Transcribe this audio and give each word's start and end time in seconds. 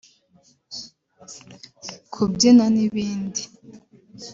kubyina 2.13 2.65
n’ibindi 2.75 3.41